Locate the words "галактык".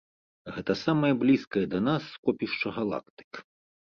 2.79-3.31